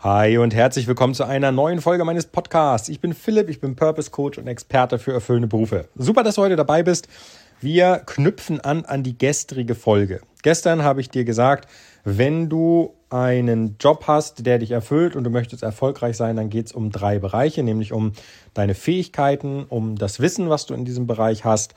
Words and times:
Hi 0.00 0.36
und 0.36 0.54
herzlich 0.54 0.86
willkommen 0.86 1.14
zu 1.14 1.24
einer 1.24 1.52
neuen 1.52 1.80
Folge 1.80 2.04
meines 2.04 2.26
Podcasts. 2.26 2.90
Ich 2.90 3.00
bin 3.00 3.14
Philipp, 3.14 3.48
ich 3.48 3.62
bin 3.62 3.76
Purpose 3.76 4.10
Coach 4.10 4.36
und 4.36 4.46
Experte 4.46 4.98
für 4.98 5.14
erfüllende 5.14 5.48
Berufe. 5.48 5.88
Super, 5.96 6.22
dass 6.22 6.34
du 6.34 6.42
heute 6.42 6.54
dabei 6.54 6.82
bist. 6.82 7.08
Wir 7.62 8.02
knüpfen 8.04 8.60
an 8.60 8.84
an 8.84 9.02
die 9.02 9.16
gestrige 9.16 9.74
Folge. 9.74 10.20
Gestern 10.42 10.82
habe 10.82 11.00
ich 11.00 11.08
dir 11.08 11.24
gesagt, 11.24 11.66
wenn 12.04 12.50
du 12.50 12.94
einen 13.08 13.76
Job 13.80 14.04
hast, 14.06 14.44
der 14.44 14.58
dich 14.58 14.70
erfüllt 14.70 15.16
und 15.16 15.24
du 15.24 15.30
möchtest 15.30 15.62
erfolgreich 15.62 16.18
sein, 16.18 16.36
dann 16.36 16.50
geht 16.50 16.66
es 16.66 16.72
um 16.72 16.90
drei 16.90 17.18
Bereiche, 17.18 17.62
nämlich 17.62 17.94
um 17.94 18.12
deine 18.52 18.74
Fähigkeiten, 18.74 19.64
um 19.66 19.96
das 19.96 20.20
Wissen, 20.20 20.50
was 20.50 20.66
du 20.66 20.74
in 20.74 20.84
diesem 20.84 21.06
Bereich 21.06 21.46
hast, 21.46 21.74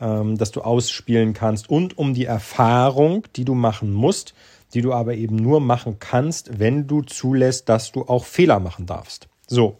ähm, 0.00 0.38
das 0.38 0.52
du 0.52 0.60
ausspielen 0.60 1.34
kannst 1.34 1.68
und 1.68 1.98
um 1.98 2.14
die 2.14 2.26
Erfahrung, 2.26 3.24
die 3.34 3.44
du 3.44 3.54
machen 3.54 3.92
musst, 3.92 4.34
die 4.74 4.82
du 4.82 4.92
aber 4.92 5.14
eben 5.14 5.36
nur 5.36 5.60
machen 5.60 5.98
kannst, 5.98 6.58
wenn 6.58 6.86
du 6.86 7.02
zulässt, 7.02 7.68
dass 7.68 7.92
du 7.92 8.02
auch 8.02 8.24
Fehler 8.24 8.60
machen 8.60 8.86
darfst. 8.86 9.28
So, 9.46 9.78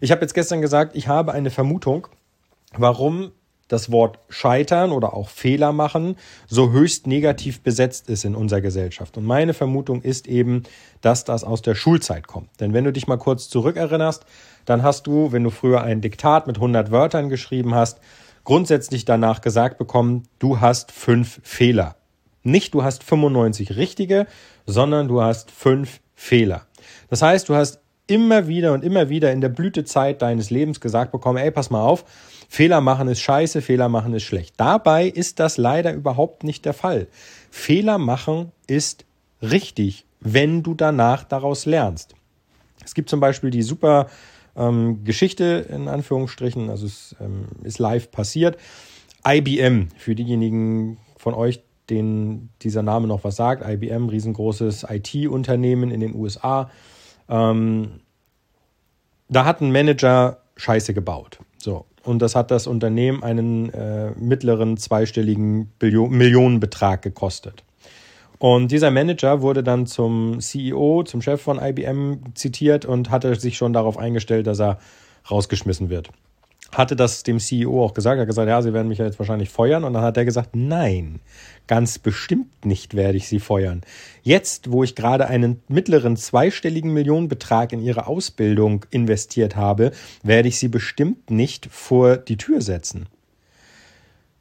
ich 0.00 0.10
habe 0.10 0.20
jetzt 0.20 0.34
gestern 0.34 0.60
gesagt, 0.60 0.94
ich 0.94 1.08
habe 1.08 1.32
eine 1.32 1.50
Vermutung, 1.50 2.08
warum 2.76 3.32
das 3.68 3.92
Wort 3.92 4.18
scheitern 4.28 4.92
oder 4.92 5.14
auch 5.14 5.28
Fehler 5.28 5.72
machen 5.72 6.16
so 6.46 6.70
höchst 6.72 7.06
negativ 7.06 7.60
besetzt 7.60 8.08
ist 8.08 8.24
in 8.24 8.34
unserer 8.34 8.62
Gesellschaft. 8.62 9.16
Und 9.16 9.24
meine 9.24 9.54
Vermutung 9.54 10.02
ist 10.02 10.26
eben, 10.26 10.62
dass 11.02 11.24
das 11.24 11.44
aus 11.44 11.62
der 11.62 11.74
Schulzeit 11.74 12.26
kommt. 12.26 12.48
Denn 12.60 12.72
wenn 12.72 12.84
du 12.84 12.92
dich 12.92 13.06
mal 13.06 13.18
kurz 13.18 13.48
zurückerinnerst, 13.48 14.24
dann 14.64 14.82
hast 14.82 15.06
du, 15.06 15.32
wenn 15.32 15.44
du 15.44 15.50
früher 15.50 15.82
ein 15.82 16.00
Diktat 16.00 16.46
mit 16.46 16.56
100 16.56 16.90
Wörtern 16.90 17.28
geschrieben 17.28 17.74
hast, 17.74 18.00
grundsätzlich 18.44 19.04
danach 19.04 19.42
gesagt 19.42 19.78
bekommen, 19.78 20.24
du 20.38 20.60
hast 20.60 20.90
fünf 20.90 21.40
Fehler. 21.42 21.97
Nicht 22.42 22.74
du 22.74 22.82
hast 22.82 23.04
95 23.04 23.76
richtige, 23.76 24.26
sondern 24.66 25.08
du 25.08 25.22
hast 25.22 25.50
fünf 25.50 26.00
Fehler. 26.14 26.66
Das 27.10 27.22
heißt, 27.22 27.48
du 27.48 27.54
hast 27.54 27.80
immer 28.06 28.48
wieder 28.48 28.72
und 28.72 28.82
immer 28.82 29.08
wieder 29.08 29.32
in 29.32 29.40
der 29.40 29.50
Blütezeit 29.50 30.22
deines 30.22 30.50
Lebens 30.50 30.80
gesagt 30.80 31.12
bekommen, 31.12 31.38
ey, 31.38 31.50
pass 31.50 31.70
mal 31.70 31.82
auf, 31.82 32.04
Fehler 32.48 32.80
machen 32.80 33.08
ist 33.08 33.20
scheiße, 33.20 33.60
Fehler 33.60 33.88
machen 33.88 34.14
ist 34.14 34.22
schlecht. 34.22 34.54
Dabei 34.56 35.06
ist 35.06 35.38
das 35.38 35.58
leider 35.58 35.92
überhaupt 35.92 36.42
nicht 36.42 36.64
der 36.64 36.72
Fall. 36.72 37.06
Fehler 37.50 37.98
machen 37.98 38.52
ist 38.66 39.04
richtig, 39.42 40.06
wenn 40.20 40.62
du 40.62 40.74
danach 40.74 41.24
daraus 41.24 41.66
lernst. 41.66 42.14
Es 42.84 42.94
gibt 42.94 43.10
zum 43.10 43.20
Beispiel 43.20 43.50
die 43.50 43.62
super 43.62 44.06
ähm, 44.56 45.04
Geschichte 45.04 45.66
in 45.68 45.88
Anführungsstrichen, 45.88 46.70
also 46.70 46.86
es 46.86 47.14
ähm, 47.20 47.46
ist 47.62 47.78
live 47.78 48.10
passiert. 48.10 48.56
IBM, 49.26 49.88
für 49.96 50.14
diejenigen 50.14 50.96
von 51.18 51.34
euch, 51.34 51.62
denen 51.90 52.50
dieser 52.62 52.82
Name 52.82 53.06
noch 53.06 53.24
was 53.24 53.36
sagt. 53.36 53.68
IBM, 53.68 54.08
riesengroßes 54.08 54.86
IT-Unternehmen 54.88 55.90
in 55.90 56.00
den 56.00 56.14
USA. 56.14 56.70
Ähm, 57.28 58.00
da 59.28 59.44
hat 59.44 59.60
ein 59.60 59.72
Manager 59.72 60.38
Scheiße 60.56 60.94
gebaut. 60.94 61.38
So. 61.58 61.84
Und 62.04 62.20
das 62.20 62.34
hat 62.34 62.50
das 62.50 62.66
Unternehmen 62.66 63.22
einen 63.22 63.72
äh, 63.72 64.12
mittleren 64.12 64.76
zweistelligen 64.76 65.66
Billion 65.78 66.10
Millionenbetrag 66.10 67.02
gekostet. 67.02 67.64
Und 68.38 68.70
dieser 68.70 68.90
Manager 68.90 69.42
wurde 69.42 69.62
dann 69.62 69.86
zum 69.86 70.40
CEO, 70.40 71.02
zum 71.04 71.20
Chef 71.22 71.42
von 71.42 71.58
IBM 71.60 72.34
zitiert 72.34 72.86
und 72.86 73.10
hatte 73.10 73.34
sich 73.34 73.56
schon 73.56 73.72
darauf 73.72 73.98
eingestellt, 73.98 74.46
dass 74.46 74.60
er 74.60 74.78
rausgeschmissen 75.28 75.90
wird 75.90 76.10
hatte 76.72 76.96
das 76.96 77.22
dem 77.22 77.38
CEO 77.38 77.84
auch 77.84 77.94
gesagt. 77.94 78.18
Er 78.18 78.22
hat 78.22 78.28
gesagt, 78.28 78.48
ja, 78.48 78.60
Sie 78.62 78.72
werden 78.72 78.88
mich 78.88 78.98
ja 78.98 79.06
jetzt 79.06 79.18
wahrscheinlich 79.18 79.50
feuern. 79.50 79.84
Und 79.84 79.94
dann 79.94 80.02
hat 80.02 80.16
er 80.16 80.24
gesagt, 80.24 80.50
nein, 80.54 81.20
ganz 81.66 81.98
bestimmt 81.98 82.64
nicht 82.64 82.94
werde 82.94 83.16
ich 83.16 83.28
Sie 83.28 83.40
feuern. 83.40 83.82
Jetzt, 84.22 84.70
wo 84.70 84.84
ich 84.84 84.94
gerade 84.94 85.26
einen 85.28 85.62
mittleren 85.68 86.16
zweistelligen 86.16 86.92
Millionenbetrag 86.92 87.72
in 87.72 87.80
Ihre 87.80 88.06
Ausbildung 88.06 88.84
investiert 88.90 89.56
habe, 89.56 89.92
werde 90.22 90.48
ich 90.48 90.58
Sie 90.58 90.68
bestimmt 90.68 91.30
nicht 91.30 91.68
vor 91.70 92.16
die 92.16 92.36
Tür 92.36 92.60
setzen. 92.60 93.06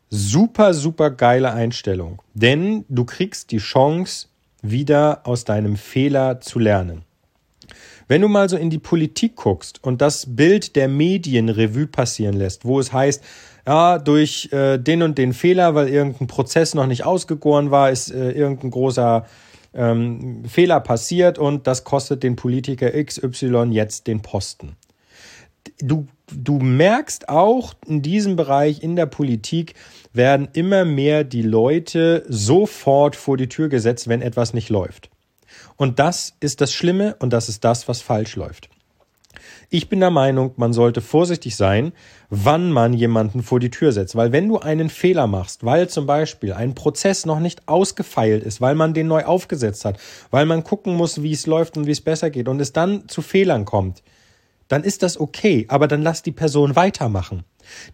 Super, 0.09 0.73
super 0.73 1.11
geile 1.11 1.51
Einstellung. 1.53 2.21
Denn 2.33 2.85
du 2.89 3.05
kriegst 3.05 3.51
die 3.51 3.57
Chance, 3.57 4.27
wieder 4.61 5.21
aus 5.25 5.45
deinem 5.45 5.75
Fehler 5.75 6.41
zu 6.41 6.59
lernen. 6.59 7.06
Wenn 8.07 8.21
du 8.21 8.29
mal 8.29 8.47
so 8.47 8.55
in 8.55 8.69
die 8.69 8.79
Politik 8.79 9.35
guckst 9.35 9.83
und 9.83 10.01
das 10.01 10.35
Bild 10.35 10.75
der 10.75 10.87
Medien 10.87 11.49
Revue 11.49 11.87
passieren 11.87 12.35
lässt, 12.35 12.63
wo 12.63 12.79
es 12.79 12.93
heißt, 12.93 13.21
ja, 13.65 13.99
durch 13.99 14.49
äh, 14.53 14.77
den 14.77 15.01
und 15.01 15.17
den 15.17 15.33
Fehler, 15.33 15.75
weil 15.75 15.89
irgendein 15.89 16.27
Prozess 16.27 16.73
noch 16.73 16.87
nicht 16.87 17.05
ausgegoren 17.05 17.69
war, 17.69 17.91
ist 17.91 18.09
äh, 18.09 18.31
irgendein 18.31 18.71
großer 18.71 19.25
ähm, 19.73 20.43
Fehler 20.47 20.79
passiert 20.79 21.37
und 21.37 21.67
das 21.67 21.83
kostet 21.83 22.23
den 22.23 22.37
Politiker 22.37 22.91
XY 22.91 23.67
jetzt 23.71 24.07
den 24.07 24.21
Posten. 24.21 24.77
Du, 25.79 26.07
du 26.31 26.59
merkst 26.59 27.27
auch 27.27 27.73
in 27.85 28.01
diesem 28.01 28.37
Bereich 28.37 28.81
in 28.81 28.95
der 28.95 29.05
Politik 29.05 29.73
werden 30.13 30.47
immer 30.53 30.85
mehr 30.85 31.25
die 31.25 31.41
Leute 31.41 32.23
sofort 32.29 33.17
vor 33.17 33.35
die 33.35 33.49
Tür 33.49 33.67
gesetzt, 33.67 34.07
wenn 34.07 34.21
etwas 34.21 34.53
nicht 34.53 34.69
läuft. 34.69 35.09
Und 35.77 35.99
das 35.99 36.35
ist 36.39 36.59
das 36.59 36.73
Schlimme 36.73 37.15
und 37.19 37.31
das 37.31 37.49
ist 37.49 37.63
das, 37.63 37.87
was 37.87 38.01
falsch 38.01 38.35
läuft. 38.35 38.69
Ich 39.69 39.89
bin 39.89 39.99
der 39.99 40.11
Meinung, 40.11 40.53
man 40.55 40.73
sollte 40.73 41.01
vorsichtig 41.01 41.55
sein, 41.55 41.91
wann 42.29 42.71
man 42.71 42.93
jemanden 42.93 43.43
vor 43.43 43.59
die 43.59 43.69
Tür 43.69 43.91
setzt. 43.91 44.15
Weil 44.15 44.31
wenn 44.31 44.47
du 44.47 44.59
einen 44.59 44.89
Fehler 44.89 45.27
machst, 45.27 45.65
weil 45.65 45.89
zum 45.89 46.05
Beispiel 46.05 46.53
ein 46.53 46.73
Prozess 46.73 47.25
noch 47.25 47.39
nicht 47.39 47.67
ausgefeilt 47.67 48.43
ist, 48.43 48.61
weil 48.61 48.75
man 48.75 48.93
den 48.93 49.07
neu 49.07 49.25
aufgesetzt 49.25 49.85
hat, 49.85 49.99
weil 50.31 50.45
man 50.45 50.63
gucken 50.63 50.95
muss, 50.95 51.21
wie 51.21 51.33
es 51.33 51.45
läuft 51.45 51.77
und 51.77 51.85
wie 51.85 51.91
es 51.91 52.01
besser 52.01 52.29
geht 52.29 52.47
und 52.47 52.59
es 52.59 52.73
dann 52.73 53.07
zu 53.07 53.21
Fehlern 53.21 53.65
kommt, 53.65 54.03
dann 54.69 54.83
ist 54.83 55.03
das 55.03 55.19
okay, 55.19 55.65
aber 55.69 55.87
dann 55.87 56.01
lass 56.01 56.23
die 56.23 56.31
Person 56.31 56.75
weitermachen. 56.75 57.43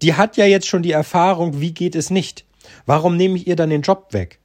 Die 0.02 0.14
hat 0.14 0.38
ja 0.38 0.46
jetzt 0.46 0.68
schon 0.68 0.84
die 0.84 0.92
Erfahrung, 0.92 1.60
wie 1.60 1.74
geht 1.74 1.96
es 1.96 2.10
nicht. 2.10 2.46
Warum 2.86 3.18
nehme 3.18 3.36
ich 3.36 3.48
ihr 3.48 3.56
dann 3.56 3.70
den 3.70 3.82
Job 3.82 4.08
weg? 4.12 4.40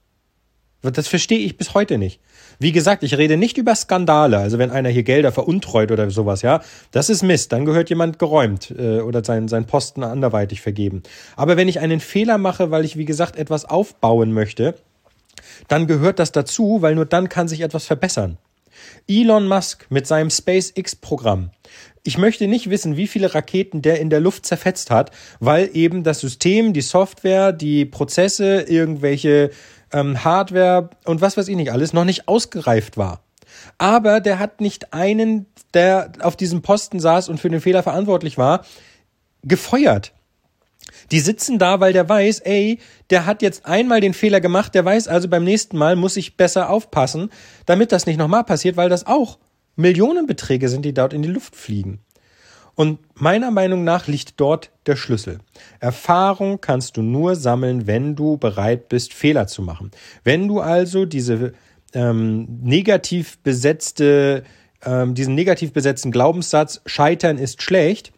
Das 0.83 1.09
verstehe 1.09 1.39
ich 1.39 1.57
bis 1.57 1.75
heute 1.75 1.99
nicht. 1.99 2.21
Wie 2.61 2.73
gesagt, 2.73 3.03
ich 3.03 3.19
rede 3.19 3.37
nicht 3.37 3.59
über 3.59 3.75
Skandale. 3.75 4.39
Also 4.39 4.59
wenn 4.59 4.71
einer 4.71 4.89
hier 4.89 5.03
Gelder 5.03 5.33
veruntreut 5.33 5.91
oder 5.91 6.11
sowas, 6.11 6.43
ja, 6.43 6.61
das 6.93 7.09
ist 7.09 7.23
Mist. 7.23 7.53
Dann 7.53 7.65
gehört 7.65 7.91
jemand 7.91 8.19
geräumt 8.19 8.73
äh, 8.77 9.01
oder 9.01 9.25
sein, 9.25 9.49
sein 9.49 9.67
Posten 9.67 10.05
anderweitig 10.05 10.61
vergeben. 10.61 11.03
Aber 11.37 11.57
wenn 11.57 11.69
ich 11.69 11.81
einen 11.81 12.01
Fehler 12.01 12.39
mache, 12.39 12.71
weil 12.71 12.85
ich, 12.85 12.97
wie 12.97 13.05
gesagt, 13.05 13.37
etwas 13.37 13.65
aufbauen 13.65 14.33
möchte, 14.33 14.75
dann 15.67 15.87
gehört 15.87 16.19
das 16.19 16.33
dazu, 16.33 16.79
weil 16.81 16.95
nur 16.95 17.07
dann 17.07 17.29
kann 17.29 17.49
sich 17.49 17.61
etwas 17.61 17.85
verbessern. 17.87 18.39
Elon 19.09 19.49
Musk 19.49 19.87
mit 19.91 20.07
seinem 20.07 20.31
SpaceX-Programm. 20.31 21.51
Ich 22.05 22.19
möchte 22.19 22.47
nicht 22.47 22.71
wissen, 22.71 22.97
wie 22.97 23.07
viele 23.07 23.35
Raketen 23.35 23.83
der 23.83 24.01
in 24.01 24.11
der 24.11 24.21
Luft 24.21 24.47
zerfetzt 24.47 24.91
hat, 24.91 25.11
weil 25.41 25.71
eben 25.75 26.05
das 26.05 26.21
System, 26.21 26.73
die 26.73 26.81
Software, 26.81 27.53
die 27.53 27.85
Prozesse, 27.85 28.63
irgendwelche 28.63 29.51
ähm, 29.93 30.25
Hardware 30.25 30.91
und 31.05 31.21
was 31.21 31.37
weiß 31.37 31.49
ich 31.49 31.57
nicht 31.57 31.73
alles 31.73 31.93
noch 31.93 32.05
nicht 32.05 32.29
ausgereift 32.29 32.97
war. 32.97 33.23
Aber 33.79 34.21
der 34.21 34.39
hat 34.39 34.61
nicht 34.61 34.93
einen, 34.93 35.47
der 35.75 36.13
auf 36.21 36.37
diesem 36.37 36.63
Posten 36.63 37.01
saß 37.01 37.29
und 37.29 37.39
für 37.41 37.51
den 37.51 37.61
Fehler 37.61 37.83
verantwortlich 37.83 38.39
war, 38.39 38.65
gefeuert. 39.43 40.13
Die 41.11 41.21
sitzen 41.21 41.59
da, 41.59 41.81
weil 41.81 41.93
der 41.93 42.09
weiß, 42.09 42.41
ey, 42.41 42.79
der 43.11 43.27
hat 43.27 43.43
jetzt 43.43 43.67
einmal 43.67 44.01
den 44.01 44.15
Fehler 44.15 44.41
gemacht, 44.41 44.75
der 44.75 44.85
weiß 44.85 45.09
also 45.09 45.29
beim 45.29 45.45
nächsten 45.45 45.77
Mal 45.77 45.97
muss 45.97 46.17
ich 46.17 46.37
besser 46.37 46.71
aufpassen, 46.71 47.31
damit 47.67 47.93
das 47.93 48.07
nicht 48.07 48.19
nochmal 48.19 48.45
passiert, 48.45 48.77
weil 48.77 48.89
das 48.89 49.07
auch 49.07 49.39
Millionenbeträge 49.77 50.69
sind, 50.69 50.85
die 50.85 50.95
dort 50.95 51.13
in 51.13 51.23
die 51.23 51.29
Luft 51.29 51.57
fliegen. 51.57 52.01
Und 52.79 53.01
meiner 53.21 53.51
Meinung 53.51 53.83
nach 53.83 54.07
liegt 54.07 54.39
dort 54.39 54.71
der 54.87 54.95
Schlüssel. 54.95 55.41
Erfahrung 55.81 56.61
kannst 56.61 56.97
du 56.97 57.03
nur 57.03 57.35
sammeln, 57.35 57.89
wenn 57.89 58.15
du 58.15 58.37
bereit 58.37 58.89
bist, 58.89 59.15
Fehler 59.15 59.49
zu 59.49 59.63
machen. 59.63 59.91
Wenn 60.23 60.47
du 60.47 60.61
also 60.61 61.05
diese 61.05 61.55
ähm, 61.93 62.47
negativ 62.63 63.39
besetzte, 63.39 64.45
ähm, 64.85 65.17
diesen 65.17 65.35
negativ 65.35 65.73
besetzten 65.73 66.13
Glaubenssatz 66.13 66.81
Scheitern 66.87 67.37
ist 67.37 67.63
schlecht, 67.63 68.13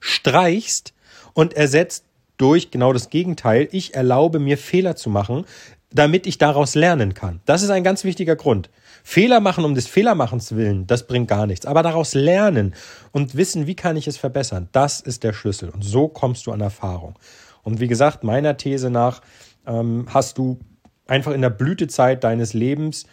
streichst 0.00 0.94
und 1.34 1.52
ersetzt 1.52 2.06
durch 2.38 2.70
genau 2.70 2.94
das 2.94 3.10
Gegenteil, 3.10 3.68
ich 3.72 3.92
erlaube 3.94 4.38
mir 4.38 4.56
Fehler 4.56 4.96
zu 4.96 5.10
machen, 5.10 5.44
damit 5.94 6.26
ich 6.26 6.38
daraus 6.38 6.74
lernen 6.74 7.14
kann. 7.14 7.40
Das 7.44 7.62
ist 7.62 7.70
ein 7.70 7.84
ganz 7.84 8.04
wichtiger 8.04 8.36
Grund. 8.36 8.70
Fehler 9.04 9.40
machen 9.40 9.64
um 9.64 9.74
des 9.74 9.86
Fehlermachens 9.86 10.54
willen, 10.54 10.86
das 10.86 11.06
bringt 11.06 11.28
gar 11.28 11.46
nichts. 11.46 11.66
Aber 11.66 11.82
daraus 11.82 12.14
lernen 12.14 12.74
und 13.10 13.36
wissen, 13.36 13.66
wie 13.66 13.74
kann 13.74 13.96
ich 13.96 14.06
es 14.06 14.16
verbessern, 14.16 14.68
das 14.72 15.00
ist 15.00 15.24
der 15.24 15.32
Schlüssel. 15.32 15.70
Und 15.70 15.82
so 15.82 16.08
kommst 16.08 16.46
du 16.46 16.52
an 16.52 16.60
Erfahrung. 16.60 17.18
Und 17.62 17.80
wie 17.80 17.88
gesagt, 17.88 18.24
meiner 18.24 18.56
These 18.56 18.90
nach 18.90 19.22
ähm, 19.66 20.06
hast 20.08 20.38
du 20.38 20.58
einfach 21.06 21.32
in 21.32 21.42
der 21.42 21.50
Blütezeit 21.50 22.24
deines 22.24 22.54
Lebens 22.54 23.06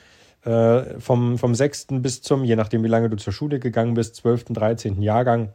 äh, 0.43 0.99
vom, 0.99 1.37
vom 1.37 1.55
6. 1.55 1.87
bis 1.91 2.21
zum, 2.21 2.43
je 2.43 2.55
nachdem 2.55 2.83
wie 2.83 2.87
lange 2.87 3.09
du 3.09 3.17
zur 3.17 3.33
Schule 3.33 3.59
gegangen 3.59 3.93
bist, 3.93 4.15
12., 4.15 4.45
13. 4.45 5.01
Jahrgang, 5.01 5.53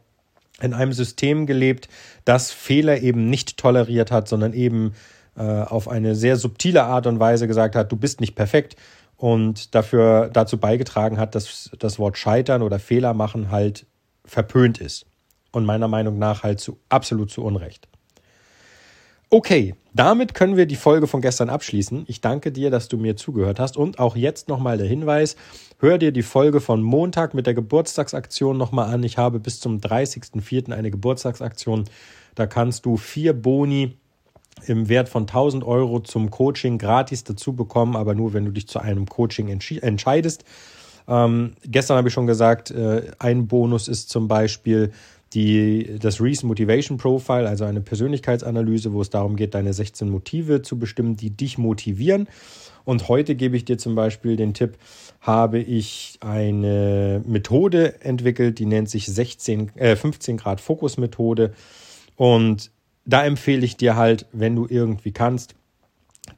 in 0.61 0.73
einem 0.73 0.93
System 0.93 1.45
gelebt, 1.47 1.89
das 2.23 2.51
Fehler 2.51 3.01
eben 3.01 3.29
nicht 3.29 3.57
toleriert 3.57 4.11
hat, 4.11 4.27
sondern 4.27 4.53
eben 4.53 4.93
auf 5.35 5.87
eine 5.87 6.15
sehr 6.15 6.37
subtile 6.37 6.83
Art 6.83 7.07
und 7.07 7.19
Weise 7.19 7.47
gesagt 7.47 7.75
hat, 7.75 7.91
du 7.91 7.97
bist 7.97 8.21
nicht 8.21 8.35
perfekt 8.35 8.75
und 9.17 9.75
dafür 9.75 10.29
dazu 10.31 10.57
beigetragen 10.57 11.17
hat, 11.17 11.35
dass 11.35 11.71
das 11.79 11.99
Wort 11.99 12.17
Scheitern 12.17 12.61
oder 12.61 12.79
Fehler 12.79 13.13
machen 13.13 13.51
halt 13.51 13.85
verpönt 14.23 14.79
ist. 14.79 15.05
Und 15.51 15.65
meiner 15.65 15.87
Meinung 15.87 16.19
nach 16.19 16.43
halt 16.43 16.59
zu 16.59 16.79
absolut 16.89 17.31
zu 17.31 17.43
Unrecht. 17.43 17.87
Okay, 19.29 19.75
damit 19.93 20.33
können 20.33 20.55
wir 20.55 20.65
die 20.65 20.75
Folge 20.75 21.07
von 21.07 21.21
gestern 21.21 21.49
abschließen. 21.49 22.05
Ich 22.07 22.21
danke 22.21 22.51
dir, 22.51 22.69
dass 22.69 22.89
du 22.89 22.97
mir 22.97 23.15
zugehört 23.15 23.59
hast 23.59 23.75
und 23.75 23.97
auch 23.99 24.15
jetzt 24.15 24.49
nochmal 24.49 24.77
der 24.77 24.87
Hinweis, 24.87 25.35
hör 25.79 25.97
dir 25.97 26.11
die 26.11 26.21
Folge 26.21 26.61
von 26.61 26.81
Montag 26.81 27.33
mit 27.33 27.47
der 27.47 27.53
Geburtstagsaktion 27.53 28.57
nochmal 28.57 28.93
an. 28.93 29.03
Ich 29.03 29.17
habe 29.17 29.39
bis 29.39 29.59
zum 29.59 29.79
30.04. 29.79 30.71
eine 30.71 30.91
Geburtstagsaktion. 30.91 31.85
Da 32.35 32.45
kannst 32.47 32.85
du 32.85 32.97
vier 32.97 33.33
Boni 33.33 33.97
im 34.65 34.89
Wert 34.89 35.09
von 35.09 35.23
1000 35.23 35.63
Euro 35.63 35.99
zum 35.99 36.31
Coaching 36.31 36.77
gratis 36.77 37.23
dazu 37.23 37.53
bekommen, 37.53 37.95
aber 37.95 38.15
nur, 38.15 38.33
wenn 38.33 38.45
du 38.45 38.51
dich 38.51 38.67
zu 38.67 38.79
einem 38.79 39.05
Coaching 39.07 39.47
entscheidest. 39.47 40.43
Ähm, 41.07 41.53
gestern 41.63 41.97
habe 41.97 42.07
ich 42.07 42.13
schon 42.13 42.27
gesagt, 42.27 42.71
äh, 42.71 43.11
ein 43.19 43.47
Bonus 43.47 43.87
ist 43.87 44.09
zum 44.09 44.27
Beispiel 44.27 44.91
die, 45.33 45.97
das 45.99 46.21
Reason 46.21 46.47
Motivation 46.47 46.97
Profile, 46.97 47.47
also 47.47 47.65
eine 47.65 47.81
Persönlichkeitsanalyse, 47.81 48.93
wo 48.93 49.01
es 49.01 49.09
darum 49.09 49.35
geht, 49.35 49.53
deine 49.53 49.73
16 49.73 50.09
Motive 50.09 50.61
zu 50.61 50.79
bestimmen, 50.79 51.17
die 51.17 51.29
dich 51.29 51.57
motivieren. 51.57 52.27
Und 52.85 53.09
heute 53.09 53.35
gebe 53.35 53.57
ich 53.57 53.65
dir 53.65 53.77
zum 53.77 53.95
Beispiel 53.95 54.35
den 54.35 54.53
Tipp, 54.53 54.77
habe 55.19 55.59
ich 55.59 56.17
eine 56.21 57.21
Methode 57.25 58.01
entwickelt, 58.01 58.59
die 58.59 58.67
nennt 58.67 58.89
sich 58.89 59.07
16, 59.07 59.71
äh, 59.75 59.95
15 59.95 60.37
Grad 60.37 60.61
Fokus 60.61 60.97
Methode. 60.97 61.53
Und 62.15 62.71
da 63.05 63.23
empfehle 63.23 63.65
ich 63.65 63.77
dir 63.77 63.95
halt, 63.95 64.25
wenn 64.31 64.55
du 64.55 64.67
irgendwie 64.69 65.11
kannst, 65.11 65.55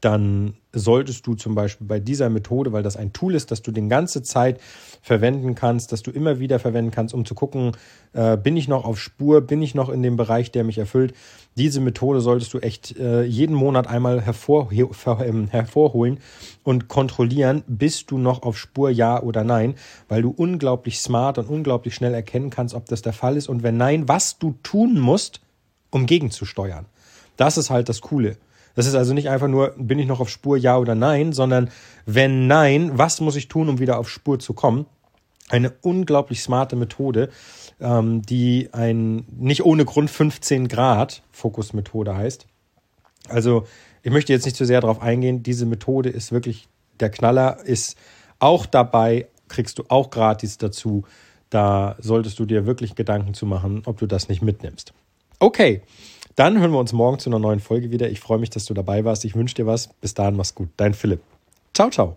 dann 0.00 0.54
solltest 0.72 1.26
du 1.26 1.34
zum 1.34 1.54
Beispiel 1.54 1.86
bei 1.86 1.98
dieser 1.98 2.28
Methode, 2.28 2.72
weil 2.72 2.82
das 2.82 2.96
ein 2.96 3.12
Tool 3.12 3.34
ist, 3.34 3.50
das 3.50 3.62
du 3.62 3.72
die 3.72 3.88
ganze 3.88 4.22
Zeit 4.22 4.60
verwenden 5.00 5.54
kannst, 5.54 5.92
dass 5.92 6.02
du 6.02 6.10
immer 6.10 6.40
wieder 6.40 6.58
verwenden 6.58 6.90
kannst, 6.90 7.14
um 7.14 7.24
zu 7.24 7.34
gucken, 7.34 7.72
äh, 8.12 8.36
bin 8.36 8.56
ich 8.56 8.68
noch 8.68 8.84
auf 8.84 9.00
Spur, 9.00 9.40
bin 9.40 9.62
ich 9.62 9.74
noch 9.74 9.88
in 9.88 10.02
dem 10.02 10.16
Bereich, 10.16 10.52
der 10.52 10.64
mich 10.64 10.78
erfüllt. 10.78 11.14
Diese 11.56 11.80
Methode 11.80 12.20
solltest 12.20 12.52
du 12.52 12.58
echt 12.58 12.98
äh, 12.98 13.24
jeden 13.24 13.56
Monat 13.56 13.86
einmal 13.86 14.20
hervor, 14.20 14.70
her, 14.70 14.88
ähm, 15.24 15.48
hervorholen 15.48 16.20
und 16.64 16.88
kontrollieren, 16.88 17.64
bist 17.66 18.10
du 18.10 18.18
noch 18.18 18.42
auf 18.42 18.58
Spur, 18.58 18.90
ja 18.90 19.22
oder 19.22 19.42
nein, 19.42 19.74
weil 20.08 20.22
du 20.22 20.30
unglaublich 20.30 21.00
smart 21.00 21.38
und 21.38 21.48
unglaublich 21.48 21.94
schnell 21.94 22.12
erkennen 22.12 22.50
kannst, 22.50 22.74
ob 22.74 22.86
das 22.86 23.02
der 23.02 23.14
Fall 23.14 23.36
ist 23.36 23.48
und 23.48 23.62
wenn 23.62 23.78
nein, 23.78 24.06
was 24.06 24.38
du 24.38 24.54
tun 24.62 25.00
musst, 25.00 25.40
um 25.90 26.06
gegenzusteuern. 26.06 26.86
Das 27.36 27.56
ist 27.56 27.70
halt 27.70 27.88
das 27.88 28.00
Coole. 28.00 28.36
Das 28.74 28.86
ist 28.86 28.94
also 28.94 29.12
nicht 29.12 29.28
einfach 29.28 29.48
nur, 29.48 29.74
bin 29.76 29.98
ich 29.98 30.06
noch 30.06 30.20
auf 30.20 30.28
Spur, 30.28 30.56
ja 30.56 30.78
oder 30.78 30.94
nein, 30.94 31.32
sondern 31.32 31.70
wenn 32.06 32.46
nein, 32.46 32.92
was 32.94 33.20
muss 33.20 33.34
ich 33.34 33.48
tun, 33.48 33.68
um 33.68 33.80
wieder 33.80 33.98
auf 33.98 34.08
Spur 34.08 34.38
zu 34.38 34.52
kommen? 34.52 34.86
Eine 35.48 35.72
unglaublich 35.82 36.42
smarte 36.42 36.76
Methode, 36.76 37.30
ähm, 37.80 38.22
die 38.22 38.68
ein 38.72 39.24
nicht 39.36 39.64
ohne 39.64 39.84
Grund 39.84 40.10
15 40.10 40.68
Grad 40.68 41.22
Fokusmethode 41.32 42.16
heißt. 42.16 42.46
Also 43.28 43.66
ich 44.02 44.12
möchte 44.12 44.32
jetzt 44.32 44.44
nicht 44.44 44.56
zu 44.56 44.64
sehr 44.64 44.80
darauf 44.80 45.02
eingehen. 45.02 45.42
Diese 45.42 45.66
Methode 45.66 46.10
ist 46.10 46.30
wirklich 46.30 46.68
der 47.00 47.10
Knaller, 47.10 47.58
ist 47.64 47.96
auch 48.38 48.66
dabei, 48.66 49.26
kriegst 49.48 49.78
du 49.78 49.84
auch 49.88 50.10
gratis 50.10 50.58
dazu. 50.58 51.04
Da 51.50 51.96
solltest 51.98 52.38
du 52.38 52.44
dir 52.44 52.66
wirklich 52.66 52.94
Gedanken 52.94 53.34
zu 53.34 53.46
machen, 53.46 53.82
ob 53.86 53.98
du 53.98 54.06
das 54.06 54.28
nicht 54.28 54.42
mitnimmst. 54.42 54.92
Okay, 55.38 55.82
dann 56.36 56.58
hören 56.58 56.72
wir 56.72 56.78
uns 56.78 56.92
morgen 56.92 57.18
zu 57.18 57.30
einer 57.30 57.38
neuen 57.38 57.60
Folge 57.60 57.90
wieder. 57.90 58.10
Ich 58.10 58.20
freue 58.20 58.38
mich, 58.38 58.50
dass 58.50 58.64
du 58.64 58.74
dabei 58.74 59.04
warst. 59.04 59.24
Ich 59.24 59.34
wünsche 59.34 59.54
dir 59.54 59.66
was. 59.66 59.88
Bis 60.00 60.14
dahin, 60.14 60.36
mach's 60.36 60.54
gut. 60.54 60.68
Dein 60.76 60.94
Philipp. 60.94 61.20
Ciao, 61.74 61.90
ciao. 61.90 62.16